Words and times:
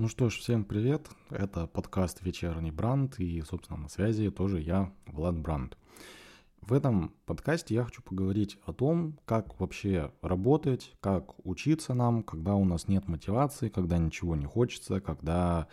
Ну 0.00 0.06
что 0.06 0.30
ж, 0.30 0.34
всем 0.34 0.62
привет. 0.62 1.10
Это 1.28 1.66
подкаст 1.66 2.22
«Вечерний 2.22 2.70
бранд» 2.70 3.18
и, 3.18 3.42
собственно, 3.42 3.80
на 3.80 3.88
связи 3.88 4.30
тоже 4.30 4.60
я, 4.60 4.92
Влад 5.08 5.36
Бранд. 5.36 5.76
В 6.60 6.72
этом 6.72 7.16
подкасте 7.26 7.74
я 7.74 7.82
хочу 7.82 8.00
поговорить 8.00 8.58
о 8.64 8.72
том, 8.72 9.18
как 9.24 9.58
вообще 9.58 10.12
работать, 10.22 10.94
как 11.00 11.44
учиться 11.44 11.94
нам, 11.94 12.22
когда 12.22 12.54
у 12.54 12.64
нас 12.64 12.86
нет 12.86 13.08
мотивации, 13.08 13.70
когда 13.70 13.98
ничего 13.98 14.36
не 14.36 14.46
хочется, 14.46 15.00
когда, 15.00 15.66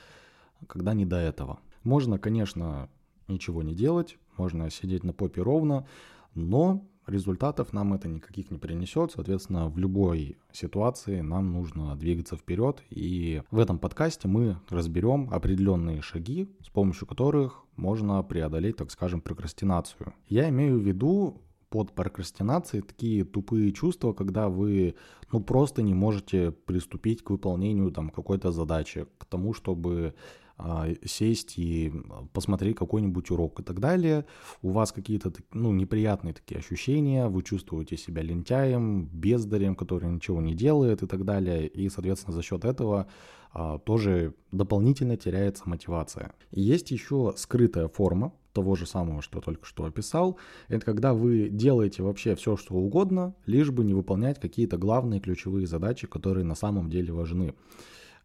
когда 0.66 0.96
не 0.96 1.06
до 1.06 1.18
этого. 1.18 1.60
Можно, 1.84 2.18
конечно, 2.18 2.90
ничего 3.28 3.62
не 3.62 3.76
делать, 3.76 4.18
можно 4.38 4.72
сидеть 4.72 5.04
на 5.04 5.14
попе 5.14 5.44
ровно, 5.44 5.86
но 6.34 6.84
результатов 7.08 7.74
нам 7.74 7.94
это 7.94 8.08
никаких 8.08 8.52
не 8.52 8.58
принесет. 8.58 9.12
Соответственно, 9.12 9.68
в 9.70 9.78
любой 9.78 10.38
ситуации 10.52 11.22
нам 11.22 11.52
нужно 11.52 11.96
двигаться 11.96 12.36
вперед. 12.36 12.84
И 12.90 13.42
в 13.52 13.60
этом 13.60 13.80
подкасте 13.80 14.28
мы 14.28 14.58
разберем 14.70 15.30
определенные 15.32 16.02
шаги, 16.02 16.50
с 16.64 16.70
помощью 16.70 17.08
которых 17.08 17.64
можно 17.76 18.22
преодолеть, 18.24 18.78
так 18.78 18.92
скажем, 18.92 19.22
прокрастинацию. 19.22 20.14
Я 20.28 20.50
имею 20.50 20.80
в 20.80 20.84
виду 20.84 21.42
под 21.76 21.92
прокрастинацией 21.92 22.84
такие 22.84 23.26
тупые 23.26 23.74
чувства, 23.74 24.14
когда 24.14 24.48
вы 24.48 24.96
ну 25.34 25.42
просто 25.42 25.82
не 25.82 25.94
можете 25.94 26.52
приступить 26.52 27.22
к 27.22 27.32
выполнению 27.32 27.92
там 27.92 28.10
какой-то 28.10 28.54
задачи, 28.54 29.08
к 29.18 29.26
тому, 29.26 29.54
чтобы 29.54 30.14
а, 30.58 30.88
сесть 31.04 31.60
и 31.60 31.92
посмотреть 32.32 32.78
какой-нибудь 32.78 33.30
урок 33.30 33.60
и 33.60 33.64
так 33.64 33.82
далее. 33.82 34.26
У 34.62 34.70
вас 34.70 34.94
какие-то 34.94 35.34
ну, 35.52 35.74
неприятные 35.74 36.34
такие 36.34 36.60
ощущения, 36.60 37.28
вы 37.28 37.44
чувствуете 37.44 37.98
себя 37.98 38.22
лентяем, 38.22 39.08
бездарем, 39.08 39.76
который 39.76 40.10
ничего 40.10 40.40
не 40.40 40.54
делает 40.56 41.04
и 41.04 41.08
так 41.08 41.26
далее. 41.26 41.68
И, 41.68 41.90
соответственно, 41.90 42.34
за 42.34 42.42
счет 42.42 42.64
этого 42.64 43.08
а, 43.52 43.80
тоже 43.80 44.34
дополнительно 44.54 45.18
теряется 45.18 45.64
мотивация. 45.66 46.32
Есть 46.52 46.92
еще 46.92 47.34
скрытая 47.36 47.90
форма 47.90 48.32
того 48.56 48.76
же 48.76 48.88
самого, 48.88 49.22
что 49.22 49.42
только 49.42 49.66
что 49.66 49.86
описал. 49.86 50.40
Это 50.70 50.86
когда 50.86 51.14
вы 51.14 51.50
делаете 51.50 52.02
вообще 52.02 52.36
все, 52.36 52.56
что 52.56 52.74
угодно, 52.74 53.36
лишь 53.46 53.70
бы 53.70 53.84
не 53.84 53.94
выполнять 53.94 54.40
какие-то 54.40 54.78
главные 54.78 55.20
ключевые 55.20 55.68
задачи, 55.68 56.08
которые 56.08 56.46
на 56.46 56.56
самом 56.56 56.90
деле 56.90 57.14
важны. 57.14 57.54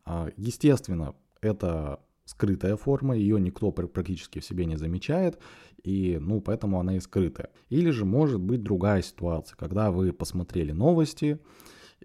А, 0.07 0.31
естественно, 0.37 1.15
это 1.43 2.01
скрытая 2.25 2.77
форма, 2.77 3.17
ее 3.17 3.41
никто 3.41 3.73
практически 3.73 4.39
в 4.39 4.45
себе 4.45 4.65
не 4.65 4.77
замечает, 4.77 5.39
и 5.83 6.17
ну 6.21 6.41
поэтому 6.41 6.79
она 6.79 6.97
и 6.97 7.01
скрытая. 7.01 7.51
Или 7.69 7.91
же 7.91 8.05
может 8.05 8.41
быть 8.41 8.63
другая 8.63 9.03
ситуация, 9.03 9.57
когда 9.57 9.91
вы 9.91 10.13
посмотрели 10.13 10.71
новости, 10.71 11.41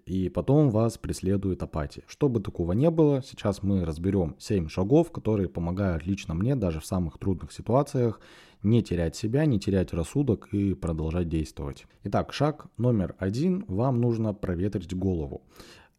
и 0.06 0.28
потом 0.28 0.70
вас 0.70 0.96
преследует 0.98 1.62
апатия. 1.62 2.04
Чтобы 2.06 2.40
такого 2.40 2.72
не 2.72 2.90
было, 2.90 3.22
сейчас 3.22 3.62
мы 3.62 3.84
разберем 3.84 4.36
7 4.38 4.68
шагов, 4.68 5.10
которые 5.10 5.48
помогают 5.48 6.06
лично 6.06 6.32
мне 6.32 6.54
даже 6.54 6.80
в 6.80 6.86
самых 6.86 7.18
трудных 7.18 7.52
ситуациях 7.52 8.20
не 8.62 8.82
терять 8.82 9.16
себя, 9.16 9.44
не 9.46 9.60
терять 9.60 9.92
рассудок 9.92 10.48
и 10.52 10.74
продолжать 10.74 11.28
действовать. 11.28 11.86
Итак, 12.04 12.32
шаг 12.32 12.66
номер 12.78 13.14
один. 13.18 13.64
Вам 13.68 14.00
нужно 14.00 14.32
проветрить 14.32 14.94
голову 14.94 15.42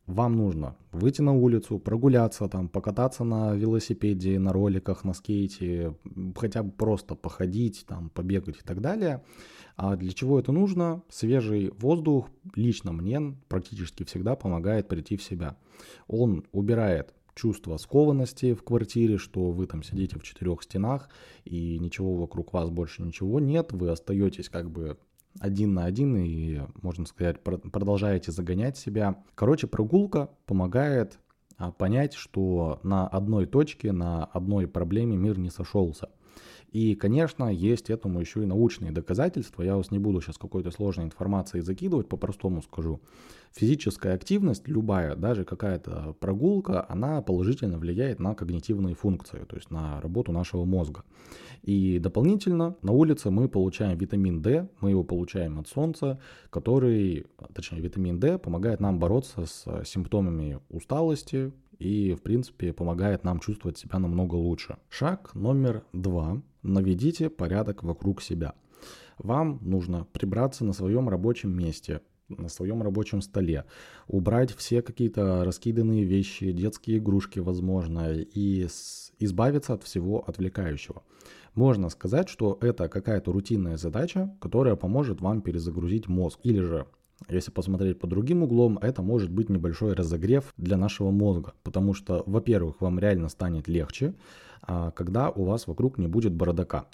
вам 0.08 0.38
нужно 0.38 0.78
выйти 0.94 1.22
на 1.22 1.34
улицу, 1.34 1.80
прогуляться, 1.80 2.48
там, 2.48 2.70
покататься 2.70 3.24
на 3.24 3.54
велосипеде, 3.54 4.40
на 4.40 4.54
роликах, 4.54 5.04
на 5.04 5.14
скейте, 5.14 5.94
хотя 6.36 6.64
бы 6.64 6.72
просто 6.72 7.16
походить, 7.16 7.86
там, 7.88 8.10
побегать 8.10 8.58
и 8.58 8.64
так 8.64 8.82
далее. 8.82 9.24
А 9.76 9.96
для 9.96 10.12
чего 10.12 10.40
это 10.40 10.52
нужно? 10.52 11.04
Свежий 11.10 11.72
воздух 11.78 12.30
лично 12.56 12.94
мне 12.94 13.36
практически 13.50 14.04
всегда 14.06 14.36
помогает 14.36 14.88
прийти 14.88 15.18
в 15.18 15.24
себя. 15.24 15.58
Он 16.08 16.46
убирает 16.52 17.14
чувство 17.36 17.78
скованности 17.78 18.54
в 18.54 18.64
квартире, 18.64 19.18
что 19.18 19.52
вы 19.52 19.68
там 19.68 19.84
сидите 19.84 20.18
в 20.18 20.24
четырех 20.24 20.64
стенах 20.64 21.10
и 21.46 21.78
ничего 21.78 22.16
вокруг 22.16 22.54
вас 22.54 22.70
больше 22.70 23.04
ничего 23.04 23.40
нет, 23.40 23.72
вы 23.74 23.92
остаетесь 23.92 24.50
как 24.50 24.72
бы 24.72 24.98
один 25.40 25.74
на 25.74 25.86
один 25.86 26.16
и, 26.18 26.62
можно 26.82 27.06
сказать, 27.06 27.42
продолжаете 27.42 28.32
загонять 28.32 28.78
себя. 28.78 29.24
Короче, 29.36 29.68
прогулка 29.68 30.30
помогает 30.46 31.20
а, 31.58 31.72
понять, 31.72 32.14
что 32.14 32.80
на 32.84 33.08
одной 33.08 33.46
точке, 33.46 33.92
на 33.92 34.26
одной 34.26 34.68
проблеме 34.68 35.18
мир 35.18 35.40
не 35.40 35.50
сошелся. 35.50 36.10
И, 36.72 36.96
конечно, 36.96 37.46
есть 37.46 37.90
этому 37.90 38.20
еще 38.20 38.44
и 38.44 38.46
научные 38.46 38.92
доказательства. 38.92 39.64
Я 39.64 39.78
вас 39.78 39.90
не 39.90 40.00
буду 40.00 40.22
сейчас 40.22 40.38
какой-то 40.38 40.70
сложной 40.72 41.06
информацией 41.06 41.64
закидывать, 41.64 42.10
по-простому 42.10 42.62
скажу. 42.62 43.00
Физическая 43.54 44.14
активность, 44.14 44.68
любая, 44.68 45.16
даже 45.16 45.46
какая-то 45.46 46.16
прогулка, 46.20 46.86
она 46.90 47.22
положительно 47.22 47.78
влияет 47.78 48.20
на 48.20 48.36
когнитивные 48.36 48.94
функции, 48.96 49.46
то 49.48 49.56
есть 49.56 49.72
на 49.72 50.02
работу 50.02 50.32
нашего 50.32 50.66
мозга. 50.66 51.04
И 51.64 52.00
дополнительно 52.00 52.76
на 52.82 52.92
улице 52.92 53.32
мы 53.32 53.48
получаем 53.48 53.98
витамин 53.98 54.42
D, 54.42 54.68
мы 54.82 54.92
его 54.92 55.04
получаем 55.04 55.60
от 55.60 55.68
солнца, 55.68 56.20
который, 56.50 57.26
точнее 57.54 57.82
витамин 57.82 58.20
D 58.20 58.38
помогает 58.38 58.80
нам 58.80 59.00
бороться 59.00 59.46
с 59.46 59.66
симптомами 59.86 60.60
усталости, 60.70 61.52
и, 61.80 62.14
в 62.14 62.22
принципе, 62.22 62.74
помогает 62.74 63.24
нам 63.24 63.40
чувствовать 63.40 63.78
себя 63.78 64.00
намного 64.00 64.36
лучше. 64.36 64.78
Шаг 64.90 65.34
номер 65.36 65.84
два. 65.94 66.42
Наведите 66.64 67.30
порядок 67.30 67.84
вокруг 67.84 68.22
себя. 68.22 68.54
Вам 69.18 69.60
нужно 69.62 70.06
прибраться 70.12 70.66
на 70.66 70.74
своем 70.74 71.10
рабочем 71.10 71.52
месте, 71.52 72.02
на 72.30 72.50
своем 72.50 72.84
рабочем 72.84 73.22
столе, 73.22 73.66
убрать 74.08 74.54
все 74.54 74.82
какие-то 74.82 75.44
раскиданные 75.44 76.04
вещи, 76.04 76.52
детские 76.52 76.98
игрушки, 76.98 77.40
возможно, 77.40 78.14
и 78.14 78.68
избавиться 79.20 79.74
от 79.74 79.84
всего 79.84 80.24
отвлекающего. 80.28 81.04
Можно 81.56 81.90
сказать, 81.90 82.30
что 82.30 82.58
это 82.62 82.88
какая-то 82.88 83.32
рутинная 83.32 83.78
задача, 83.78 84.36
которая 84.40 84.76
поможет 84.76 85.22
вам 85.22 85.42
перезагрузить 85.42 86.08
мозг. 86.08 86.40
Или 86.44 86.62
же 86.62 86.86
если 87.30 87.52
посмотреть 87.52 88.00
по 88.00 88.08
другим 88.08 88.44
углом, 88.44 88.78
это 88.78 89.02
может 89.02 89.32
быть 89.32 89.50
небольшой 89.50 89.94
разогрев 89.94 90.54
для 90.58 90.78
нашего 90.78 91.12
мозга, 91.12 91.54
потому 91.64 91.94
что, 91.94 92.24
во-первых, 92.26 92.82
вам 92.82 93.00
реально 93.00 93.30
станет 93.30 93.68
легче, 93.68 94.14
а, 94.62 94.92
когда 94.92 95.30
у 95.30 95.44
вас 95.44 95.68
вокруг 95.68 95.98
не 95.98 96.08
будет 96.08 96.34
бардака. 96.34 96.86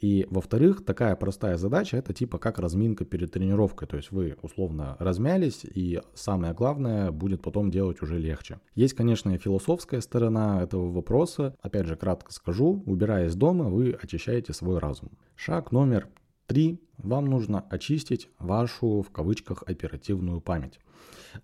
И, 0.00 0.26
во-вторых, 0.30 0.84
такая 0.84 1.14
простая 1.16 1.56
задача 1.56 1.96
это 1.96 2.12
типа 2.12 2.38
как 2.38 2.58
разминка 2.58 3.04
перед 3.04 3.32
тренировкой, 3.32 3.86
то 3.86 3.96
есть 3.96 4.10
вы 4.10 4.36
условно 4.42 4.96
размялись, 4.98 5.64
и 5.64 6.00
самое 6.14 6.52
главное 6.52 7.10
будет 7.12 7.42
потом 7.42 7.70
делать 7.70 8.02
уже 8.02 8.18
легче. 8.18 8.58
Есть, 8.74 8.94
конечно, 8.94 9.30
и 9.30 9.38
философская 9.38 10.00
сторона 10.00 10.62
этого 10.62 10.90
вопроса. 10.90 11.54
Опять 11.62 11.86
же, 11.86 11.96
кратко 11.96 12.32
скажу, 12.32 12.82
убираясь 12.86 13.34
дома, 13.34 13.66
вы 13.66 13.92
очищаете 13.92 14.52
свой 14.52 14.78
разум. 14.78 15.10
Шаг 15.36 15.70
номер 15.70 16.08
Три, 16.48 16.80
вам 16.96 17.26
нужно 17.26 17.60
очистить 17.68 18.30
вашу, 18.38 19.02
в 19.02 19.10
кавычках, 19.10 19.64
оперативную 19.66 20.40
память. 20.40 20.80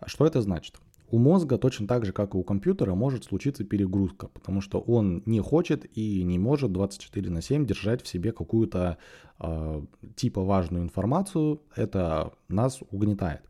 Что 0.07 0.27
это 0.27 0.41
значит? 0.41 0.77
У 1.11 1.19
мозга 1.19 1.59
точно 1.59 1.87
так 1.87 2.07
же, 2.07 2.13
как 2.15 2.35
и 2.35 2.39
у 2.39 2.43
компьютера, 2.43 2.95
может 2.95 3.25
случиться 3.25 3.65
перегрузка, 3.65 4.29
потому 4.29 4.63
что 4.63 4.81
он 4.81 5.23
не 5.27 5.41
хочет 5.41 5.85
и 5.95 6.23
не 6.23 6.39
может 6.39 6.73
24 6.73 7.31
на 7.31 7.43
7 7.43 7.67
держать 7.67 8.03
в 8.03 8.09
себе 8.09 8.33
какую-то 8.33 8.97
э, 9.41 9.83
типа 10.17 10.43
важную 10.43 10.83
информацию, 10.83 11.61
это 11.77 12.33
нас 12.49 12.81
угнетает. 12.91 13.43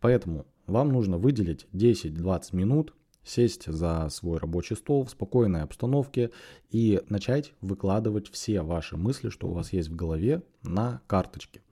Поэтому 0.00 0.46
вам 0.66 0.88
нужно 0.88 1.18
выделить 1.18 1.66
10-20 1.74 2.56
минут 2.56 2.94
сесть 3.24 3.66
за 3.66 4.08
свой 4.10 4.38
рабочий 4.38 4.76
стол 4.76 5.04
в 5.04 5.10
спокойной 5.10 5.62
обстановке 5.62 6.30
и 6.70 7.00
начать 7.08 7.54
выкладывать 7.60 8.30
все 8.30 8.62
ваши 8.62 8.96
мысли, 8.96 9.30
что 9.30 9.48
у 9.48 9.52
вас 9.52 9.72
есть 9.72 9.88
в 9.88 9.96
голове, 9.96 10.42
на 10.62 11.00
карточке. 11.06 11.62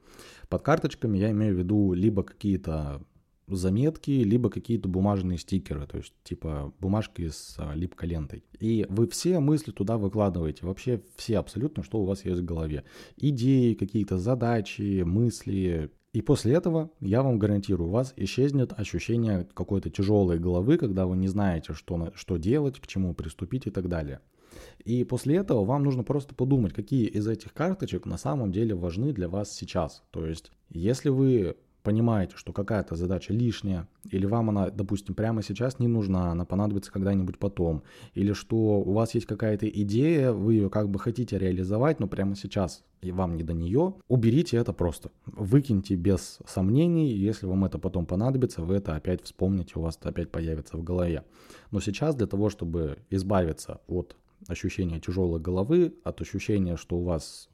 Под 0.49 0.63
карточками 0.63 1.19
я 1.19 1.31
имею 1.31 1.55
в 1.55 1.59
виду 1.59 1.93
либо 1.93 2.23
какие-то 2.23 3.03
заметки, 3.49 4.11
либо 4.11 4.51
какие-то 4.51 4.89
бумажные 4.89 5.39
стикеры, 5.39 5.87
то 5.87 5.99
есть 5.99 6.15
типа 6.25 6.73
бумажки 6.79 7.29
с 7.29 7.57
а, 7.59 7.75
липкой 7.75 8.11
лентой. 8.11 8.45
И 8.59 8.87
вы 8.89 9.09
все 9.09 9.41
мысли 9.41 9.73
туда 9.73 9.99
выкладываете, 9.99 10.65
вообще 10.65 11.03
все 11.17 11.39
абсолютно, 11.39 11.83
что 11.83 12.01
у 12.01 12.05
вас 12.05 12.25
есть 12.25 12.41
в 12.41 12.45
голове. 12.45 12.85
Идеи, 13.17 13.75
какие-то 13.75 14.19
задачи, 14.19 15.03
мысли, 15.03 15.91
и 16.13 16.21
после 16.21 16.55
этого, 16.55 16.91
я 17.01 17.23
вам 17.23 17.39
гарантирую, 17.39 17.89
у 17.89 17.93
вас 17.93 18.13
исчезнет 18.17 18.79
ощущение 18.79 19.49
какой-то 19.55 19.89
тяжелой 19.89 20.39
головы, 20.39 20.77
когда 20.77 21.07
вы 21.07 21.17
не 21.17 21.29
знаете, 21.29 21.73
что, 21.73 22.13
что 22.15 22.37
делать, 22.37 22.79
к 22.81 22.87
чему 22.87 23.15
приступить 23.15 23.67
и 23.67 23.71
так 23.71 23.89
далее. 23.89 24.21
И 24.85 25.05
после 25.05 25.37
этого 25.37 25.65
вам 25.65 25.85
нужно 25.85 26.05
просто 26.05 26.35
подумать, 26.35 26.75
какие 26.75 27.07
из 27.07 27.27
этих 27.27 27.55
карточек 27.55 28.05
на 28.05 28.19
самом 28.19 28.53
деле 28.53 28.75
важны 28.75 29.15
для 29.15 29.29
вас 29.29 29.51
сейчас. 29.53 30.03
То 30.11 30.27
есть, 30.27 30.53
если 30.69 31.09
вы 31.09 31.57
понимаете, 31.83 32.37
что 32.37 32.53
какая-то 32.53 32.95
задача 32.95 33.33
лишняя, 33.33 33.89
или 34.11 34.27
вам 34.27 34.51
она, 34.51 34.71
допустим, 34.71 35.15
прямо 35.15 35.43
сейчас 35.43 35.79
не 35.79 35.89
нужна, 35.89 36.31
она 36.31 36.45
понадобится 36.45 36.93
когда-нибудь 36.93 37.39
потом, 37.39 37.83
или 38.15 38.33
что 38.33 38.57
у 38.57 38.93
вас 38.93 39.15
есть 39.15 39.27
какая-то 39.27 39.69
идея, 39.69 40.33
вы 40.33 40.55
ее 40.55 40.71
как 40.71 40.89
бы 40.89 40.99
хотите 40.99 41.39
реализовать, 41.39 42.01
но 42.01 42.07
прямо 42.07 42.37
сейчас 42.37 42.85
вам 43.03 43.37
не 43.37 43.43
до 43.43 43.53
нее, 43.53 43.95
уберите 44.09 44.57
это 44.57 44.73
просто. 44.73 45.11
Выкиньте 45.27 45.97
без 45.97 46.39
сомнений, 46.47 47.13
если 47.13 47.47
вам 47.47 47.65
это 47.65 47.79
потом 47.79 48.07
понадобится, 48.07 48.63
вы 48.63 48.77
это 48.77 48.95
опять 48.95 49.25
вспомните, 49.25 49.73
у 49.77 49.81
вас 49.81 49.97
это 49.97 50.11
опять 50.11 50.31
появится 50.31 50.77
в 50.77 50.85
голове. 50.85 51.25
Но 51.71 51.81
сейчас 51.81 52.15
для 52.15 52.27
того, 52.27 52.49
чтобы 52.49 52.99
избавиться 53.11 53.81
от 53.89 54.17
ощущения 54.49 55.01
тяжелой 55.01 55.41
головы, 55.41 55.95
от 56.05 56.21
ощущения, 56.21 56.77
что 56.77 56.99
у 56.99 57.05
вас 57.05 57.49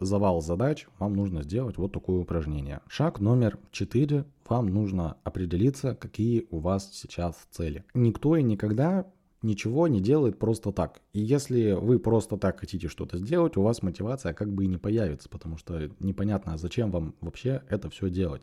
завал 0.00 0.40
задач, 0.40 0.86
вам 0.98 1.14
нужно 1.14 1.42
сделать 1.42 1.76
вот 1.78 1.92
такое 1.92 2.18
упражнение. 2.18 2.80
Шаг 2.88 3.20
номер 3.20 3.58
4. 3.70 4.24
Вам 4.48 4.66
нужно 4.66 5.16
определиться, 5.24 5.94
какие 5.94 6.46
у 6.50 6.58
вас 6.58 6.90
сейчас 6.92 7.36
цели. 7.50 7.84
Никто 7.94 8.36
и 8.36 8.42
никогда 8.42 9.06
ничего 9.42 9.88
не 9.88 10.00
делает 10.00 10.38
просто 10.38 10.72
так. 10.72 11.00
И 11.12 11.20
если 11.20 11.72
вы 11.72 11.98
просто 11.98 12.36
так 12.36 12.60
хотите 12.60 12.88
что-то 12.88 13.18
сделать, 13.18 13.56
у 13.56 13.62
вас 13.62 13.82
мотивация 13.82 14.34
как 14.34 14.52
бы 14.52 14.64
и 14.64 14.68
не 14.68 14.76
появится, 14.76 15.28
потому 15.28 15.56
что 15.56 15.90
непонятно, 16.00 16.58
зачем 16.58 16.90
вам 16.90 17.14
вообще 17.20 17.62
это 17.68 17.88
все 17.90 18.10
делать. 18.10 18.42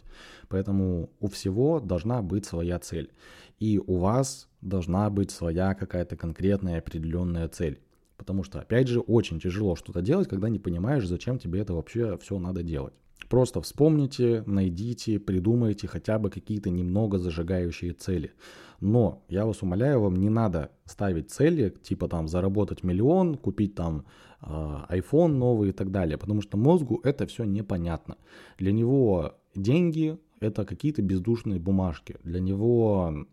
Поэтому 0.50 1.10
у 1.20 1.28
всего 1.28 1.80
должна 1.80 2.22
быть 2.22 2.46
своя 2.46 2.80
цель. 2.80 3.12
И 3.60 3.80
у 3.80 3.98
вас 3.98 4.50
должна 4.62 5.10
быть 5.10 5.32
своя 5.32 5.74
какая-то 5.74 6.16
конкретная 6.16 6.80
определенная 6.80 7.48
цель. 7.48 7.80
Потому 8.18 8.44
что, 8.44 8.60
опять 8.60 8.88
же, 8.88 9.00
очень 9.00 9.40
тяжело 9.40 9.76
что-то 9.76 10.02
делать, 10.02 10.28
когда 10.28 10.50
не 10.50 10.60
понимаешь, 10.60 11.08
зачем 11.08 11.38
тебе 11.38 11.60
это 11.62 11.74
вообще 11.74 12.18
все 12.18 12.40
надо 12.40 12.64
делать. 12.64 12.94
Просто 13.30 13.62
вспомните, 13.62 14.44
найдите, 14.46 15.20
придумайте 15.20 15.88
хотя 15.88 16.18
бы 16.18 16.30
какие-то 16.30 16.70
немного 16.70 17.20
зажигающие 17.20 17.94
цели. 17.94 18.32
Но 18.80 19.24
я 19.28 19.46
вас 19.46 19.62
умоляю, 19.64 20.02
вам 20.02 20.16
не 20.16 20.30
надо 20.30 20.72
ставить 20.86 21.32
цели, 21.32 21.74
типа 21.82 22.08
там 22.08 22.28
заработать 22.28 22.84
миллион, 22.84 23.36
купить 23.36 23.76
там 23.76 24.06
э, 24.42 24.46
iPhone 24.46 25.34
новый 25.34 25.70
и 25.70 25.74
так 25.74 25.92
далее, 25.92 26.18
потому 26.18 26.42
что 26.42 26.58
мозгу 26.58 27.02
это 27.04 27.26
все 27.26 27.44
непонятно. 27.44 28.18
Для 28.60 28.72
него 28.72 29.34
деньги 29.56 30.18
это 30.40 30.64
какие-то 30.64 31.02
бездушные 31.02 31.60
бумажки, 31.60 32.18
для 32.24 32.40
него 32.40 33.26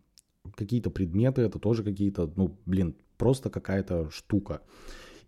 какие-то 0.56 0.90
предметы 0.90 1.42
это 1.42 1.58
тоже 1.58 1.84
какие-то, 1.84 2.32
ну, 2.36 2.58
блин, 2.66 2.96
просто 3.16 3.50
какая-то 3.50 4.10
штука. 4.10 4.62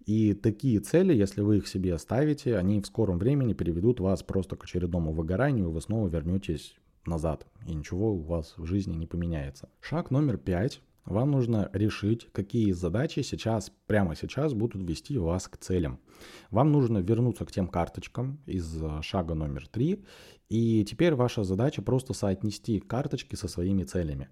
И 0.07 0.35
такие 0.35 0.79
цели, 0.79 1.13
если 1.15 1.41
вы 1.41 1.59
их 1.59 1.67
себе 1.67 1.99
ставите, 1.99 2.57
они 2.57 2.81
в 2.81 2.87
скором 2.87 3.19
времени 3.19 3.55
переведут 3.55 3.99
вас 3.99 4.23
просто 4.23 4.55
к 4.55 4.65
очередному 4.65 5.13
выгоранию, 5.13 5.69
и 5.69 5.73
вы 5.73 5.81
снова 5.81 6.09
вернетесь 6.09 6.77
назад, 7.07 7.47
и 7.67 7.75
ничего 7.75 8.13
у 8.15 8.23
вас 8.23 8.55
в 8.57 8.67
жизни 8.67 8.95
не 8.95 9.07
поменяется. 9.07 9.69
Шаг 9.81 10.11
номер 10.11 10.39
пять. 10.39 10.81
Вам 11.05 11.31
нужно 11.31 11.71
решить, 11.73 12.29
какие 12.33 12.73
задачи 12.73 13.21
сейчас, 13.21 13.73
прямо 13.87 14.17
сейчас 14.17 14.55
будут 14.55 14.83
вести 14.89 15.19
вас 15.19 15.47
к 15.47 15.57
целям. 15.57 16.01
Вам 16.51 16.73
нужно 16.73 16.99
вернуться 16.99 17.45
к 17.45 17.53
тем 17.53 17.69
карточкам 17.69 18.41
из 18.45 18.83
э, 18.83 19.03
шага 19.03 19.35
номер 19.35 19.69
три, 19.69 20.05
и 20.49 20.85
теперь 20.85 21.15
ваша 21.15 21.45
задача 21.45 21.81
просто 21.81 22.13
соотнести 22.13 22.81
карточки 22.81 23.37
со 23.37 23.47
своими 23.47 23.85
целями 23.85 24.29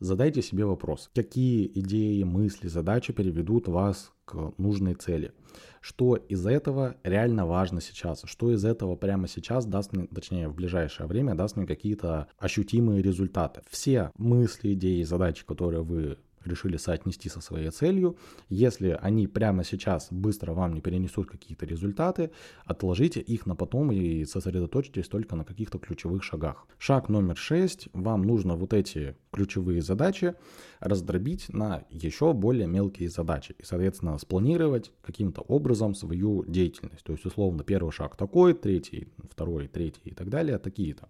задайте 0.00 0.42
себе 0.42 0.64
вопрос, 0.64 1.10
какие 1.14 1.70
идеи, 1.80 2.22
мысли, 2.22 2.68
задачи 2.68 3.12
переведут 3.12 3.68
вас 3.68 4.12
к 4.24 4.54
нужной 4.58 4.94
цели. 4.94 5.32
Что 5.80 6.16
из 6.16 6.46
этого 6.46 6.96
реально 7.04 7.46
важно 7.46 7.80
сейчас? 7.80 8.22
Что 8.24 8.50
из 8.50 8.64
этого 8.64 8.96
прямо 8.96 9.28
сейчас 9.28 9.66
даст 9.66 9.92
мне, 9.92 10.06
точнее 10.06 10.48
в 10.48 10.54
ближайшее 10.54 11.06
время 11.06 11.34
даст 11.34 11.56
мне 11.56 11.66
какие-то 11.66 12.28
ощутимые 12.38 13.02
результаты? 13.02 13.62
Все 13.68 14.10
мысли, 14.16 14.72
идеи, 14.72 15.02
задачи, 15.02 15.44
которые 15.44 15.82
вы 15.82 16.18
решили 16.46 16.76
соотнести 16.76 17.28
со 17.28 17.40
своей 17.40 17.70
целью. 17.70 18.16
Если 18.48 18.98
они 19.00 19.26
прямо 19.26 19.64
сейчас 19.64 20.08
быстро 20.10 20.52
вам 20.52 20.74
не 20.74 20.80
перенесут 20.80 21.28
какие-то 21.28 21.66
результаты, 21.66 22.30
отложите 22.64 23.20
их 23.20 23.46
на 23.46 23.56
потом 23.56 23.92
и 23.92 24.24
сосредоточьтесь 24.24 25.08
только 25.08 25.36
на 25.36 25.44
каких-то 25.44 25.78
ключевых 25.78 26.22
шагах. 26.22 26.66
Шаг 26.78 27.08
номер 27.08 27.36
6. 27.36 27.88
Вам 27.92 28.22
нужно 28.22 28.56
вот 28.56 28.72
эти 28.72 29.16
ключевые 29.32 29.82
задачи 29.82 30.34
раздробить 30.80 31.48
на 31.48 31.84
еще 31.90 32.32
более 32.32 32.66
мелкие 32.66 33.08
задачи 33.08 33.54
и, 33.58 33.64
соответственно, 33.64 34.18
спланировать 34.18 34.92
каким-то 35.02 35.40
образом 35.42 35.94
свою 35.94 36.44
деятельность. 36.44 37.04
То 37.04 37.12
есть, 37.12 37.24
условно, 37.24 37.64
первый 37.64 37.90
шаг 37.92 38.16
такой, 38.16 38.54
третий, 38.54 39.08
второй, 39.30 39.68
третий 39.68 40.00
и 40.04 40.14
так 40.14 40.28
далее, 40.28 40.58
такие-то. 40.58 41.08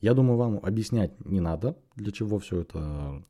Я 0.00 0.14
думаю, 0.14 0.36
вам 0.36 0.60
объяснять 0.62 1.12
не 1.24 1.40
надо, 1.40 1.76
для 1.96 2.12
чего 2.12 2.38
все 2.38 2.60
это 2.60 3.24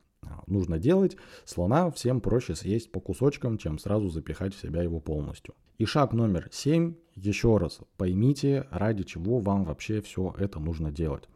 нужно 0.50 0.78
делать, 0.78 1.16
слона 1.44 1.90
всем 1.90 2.20
проще 2.20 2.54
съесть 2.54 2.90
по 2.90 3.00
кусочкам, 3.00 3.58
чем 3.58 3.78
сразу 3.78 4.08
запихать 4.08 4.54
в 4.54 4.60
себя 4.60 4.82
его 4.82 5.00
полностью. 5.00 5.54
И 5.78 5.84
шаг 5.84 6.12
номер 6.12 6.48
семь. 6.50 6.94
Еще 7.14 7.56
раз 7.56 7.80
поймите, 7.96 8.66
ради 8.70 9.04
чего 9.04 9.38
вам 9.38 9.64
вообще 9.64 10.00
все 10.00 10.34
это 10.38 10.60
нужно 10.60 10.90
делать. 10.90 11.28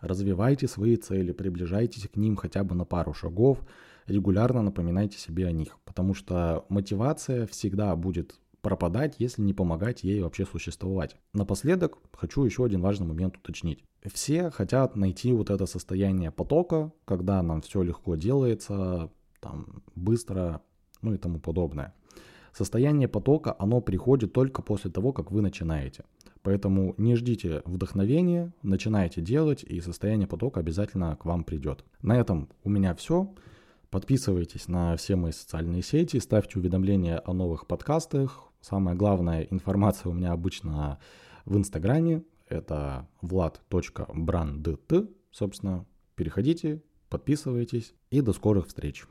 Развивайте 0.00 0.68
свои 0.68 0.96
цели, 0.96 1.32
приближайтесь 1.32 2.08
к 2.08 2.16
ним 2.16 2.36
хотя 2.36 2.62
бы 2.62 2.74
на 2.74 2.84
пару 2.84 3.12
шагов, 3.12 3.58
регулярно 4.06 4.62
напоминайте 4.62 5.18
себе 5.18 5.46
о 5.46 5.52
них, 5.52 5.76
потому 5.84 6.14
что 6.14 6.64
мотивация 6.68 7.46
всегда 7.46 7.94
будет 7.96 8.36
пропадать, 8.68 9.14
если 9.18 9.40
не 9.40 9.54
помогать 9.54 10.04
ей 10.04 10.20
вообще 10.20 10.44
существовать. 10.44 11.16
Напоследок 11.32 11.96
хочу 12.12 12.44
еще 12.44 12.66
один 12.66 12.82
важный 12.82 13.06
момент 13.06 13.38
уточнить. 13.38 13.82
Все 14.12 14.50
хотят 14.50 14.94
найти 14.94 15.32
вот 15.32 15.48
это 15.48 15.64
состояние 15.64 16.30
потока, 16.30 16.92
когда 17.06 17.42
нам 17.42 17.62
все 17.62 17.80
легко 17.80 18.14
делается, 18.16 19.10
там, 19.40 19.82
быстро, 19.94 20.60
ну 21.00 21.14
и 21.14 21.16
тому 21.16 21.40
подобное. 21.40 21.94
Состояние 22.52 23.08
потока, 23.08 23.56
оно 23.58 23.80
приходит 23.80 24.34
только 24.34 24.60
после 24.60 24.90
того, 24.90 25.14
как 25.14 25.30
вы 25.30 25.40
начинаете. 25.40 26.04
Поэтому 26.42 26.94
не 26.98 27.16
ждите 27.16 27.62
вдохновения, 27.64 28.52
начинайте 28.62 29.22
делать, 29.22 29.64
и 29.64 29.80
состояние 29.80 30.28
потока 30.28 30.60
обязательно 30.60 31.16
к 31.16 31.24
вам 31.24 31.42
придет. 31.42 31.86
На 32.02 32.18
этом 32.18 32.50
у 32.64 32.68
меня 32.68 32.94
все. 32.94 33.32
Подписывайтесь 33.88 34.68
на 34.68 34.94
все 34.96 35.16
мои 35.16 35.32
социальные 35.32 35.80
сети, 35.80 36.18
ставьте 36.18 36.58
уведомления 36.58 37.22
о 37.24 37.32
новых 37.32 37.66
подкастах, 37.66 38.47
Самая 38.60 38.94
главная 38.94 39.42
информация 39.42 40.10
у 40.10 40.12
меня 40.12 40.32
обычно 40.32 40.98
в 41.44 41.56
Инстаграме. 41.56 42.24
Это 42.48 43.08
vlad.brandt. 43.22 45.08
Собственно, 45.30 45.86
переходите, 46.14 46.82
подписывайтесь 47.08 47.94
и 48.10 48.20
до 48.20 48.32
скорых 48.32 48.68
встреч. 48.68 49.06